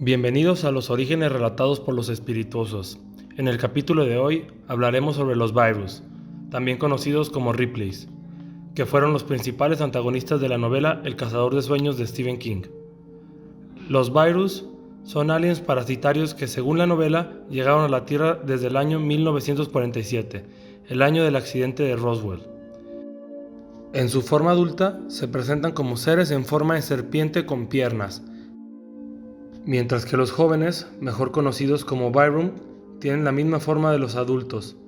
[0.00, 3.00] Bienvenidos a los orígenes relatados por los espirituosos.
[3.36, 6.04] En el capítulo de hoy hablaremos sobre los virus,
[6.50, 8.06] también conocidos como Ripleys,
[8.76, 12.62] que fueron los principales antagonistas de la novela El cazador de sueños de Stephen King.
[13.88, 14.66] Los virus
[15.02, 20.44] son aliens parasitarios que según la novela llegaron a la Tierra desde el año 1947,
[20.90, 22.46] el año del accidente de Roswell.
[23.92, 28.22] En su forma adulta se presentan como seres en forma de serpiente con piernas,
[29.68, 32.54] mientras que los jóvenes, mejor conocidos como Byron,
[33.00, 34.78] tienen la misma forma de los adultos,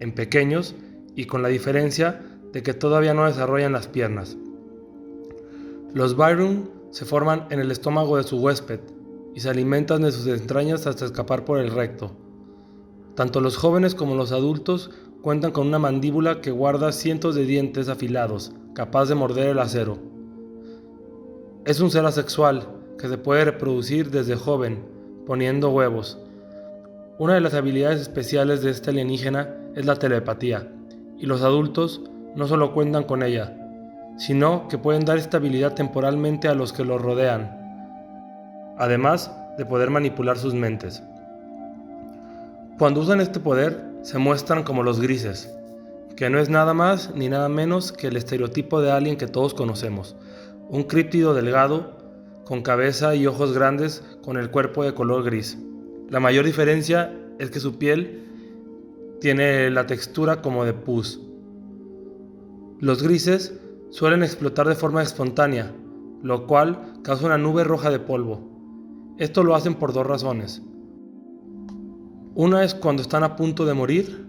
[0.00, 0.74] en pequeños
[1.16, 2.20] y con la diferencia
[2.52, 4.36] de que todavía no desarrollan las piernas.
[5.94, 8.80] Los Byron se forman en el estómago de su huésped
[9.34, 12.12] y se alimentan de sus entrañas hasta escapar por el recto.
[13.14, 14.90] Tanto los jóvenes como los adultos
[15.22, 19.96] cuentan con una mandíbula que guarda cientos de dientes afilados, capaz de morder el acero.
[21.64, 24.84] Es un ser asexual que se puede reproducir desde joven,
[25.26, 26.18] poniendo huevos.
[27.18, 30.68] Una de las habilidades especiales de este alienígena es la telepatía,
[31.16, 32.02] y los adultos
[32.34, 33.56] no solo cuentan con ella,
[34.16, 37.56] sino que pueden dar estabilidad temporalmente a los que los rodean,
[38.76, 41.02] además de poder manipular sus mentes.
[42.78, 45.52] Cuando usan este poder, se muestran como los grises,
[46.16, 49.54] que no es nada más ni nada menos que el estereotipo de alien que todos
[49.54, 50.16] conocemos,
[50.68, 51.97] un críptido delgado
[52.48, 55.58] con cabeza y ojos grandes con el cuerpo de color gris.
[56.08, 58.24] La mayor diferencia es que su piel
[59.20, 61.20] tiene la textura como de pus.
[62.80, 63.60] Los grises
[63.90, 65.74] suelen explotar de forma espontánea,
[66.22, 68.40] lo cual causa una nube roja de polvo.
[69.18, 70.62] Esto lo hacen por dos razones.
[72.34, 74.26] Una es cuando están a punto de morir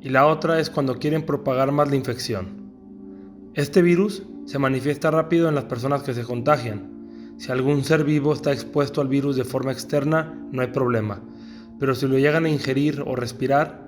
[0.00, 2.70] y la otra es cuando quieren propagar más la infección.
[3.54, 6.93] Este virus se manifiesta rápido en las personas que se contagian,
[7.36, 11.20] si algún ser vivo está expuesto al virus de forma externa, no hay problema,
[11.78, 13.84] pero si lo llegan a ingerir o respirar,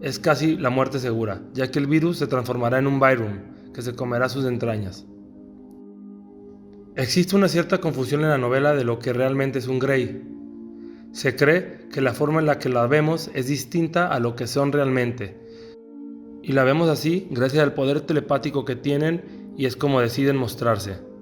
[0.00, 3.32] es casi la muerte segura, ya que el virus se transformará en un virus
[3.72, 5.06] que se comerá sus entrañas.
[6.96, 10.22] Existe una cierta confusión en la novela de lo que realmente es un Grey.
[11.10, 14.46] Se cree que la forma en la que la vemos es distinta a lo que
[14.46, 15.36] son realmente.
[16.42, 21.13] Y la vemos así gracias al poder telepático que tienen y es como deciden mostrarse.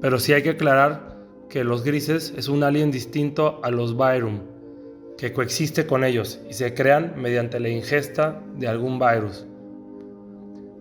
[0.00, 1.16] Pero sí hay que aclarar
[1.48, 4.40] que los grises es un alien distinto a los Byrum,
[5.18, 9.46] que coexiste con ellos y se crean mediante la ingesta de algún virus.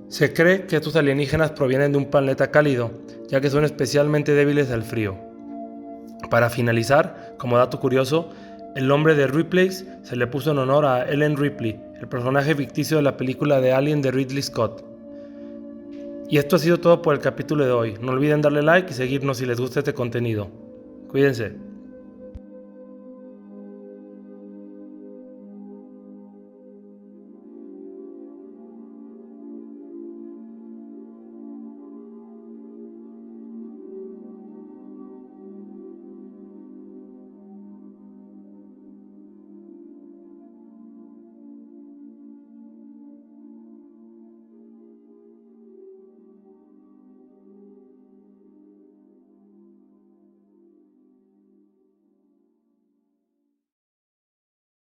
[0.10, 2.92] Se cree que estos alienígenas provienen de un planeta cálido,
[3.28, 5.18] ya que son especialmente débiles al frío.
[6.30, 8.30] Para finalizar, como dato curioso,
[8.76, 12.98] el nombre de Ripley's se le puso en honor a Ellen Ripley, el personaje ficticio
[12.98, 14.87] de la película de Alien de Ridley Scott.
[16.30, 17.98] Y esto ha sido todo por el capítulo de hoy.
[18.02, 20.50] No olviden darle like y seguirnos si les gusta este contenido.
[21.10, 21.67] Cuídense.